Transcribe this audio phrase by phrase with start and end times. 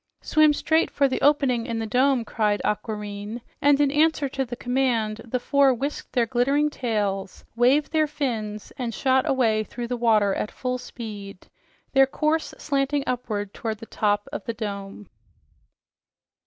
[0.23, 4.55] "Swim straight for the opening in the dome!" cried Aquareine, and in answer to the
[4.55, 9.95] command, the four whisked their glittering tails, waved their fins, and shot away through the
[9.97, 11.47] water at full speed,
[11.93, 15.07] their course slanting upward toward the top of the dome.